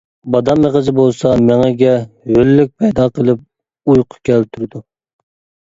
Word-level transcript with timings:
بادام 0.35 0.61
مېغىزى 0.61 0.93
بولسا 0.99 1.33
مېڭىگە 1.49 1.91
ھۆللۈك 2.37 2.73
پەيدا 2.83 3.07
قىلىپ 3.19 3.47
ئۇيقۇ 3.95 4.21
كەلتۈرىدۇ. 4.31 4.83